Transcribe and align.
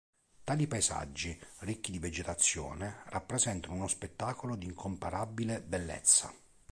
Tali 0.43 0.65
Paesaggi, 0.65 1.39
ricchi 1.59 1.91
di 1.91 1.99
vegetazione, 1.99 3.03
rappresentano 3.09 3.75
uno 3.75 3.87
spettacolo 3.87 4.55
di 4.55 4.65
incomparabile 4.65 5.61
bellezza. 5.61 6.33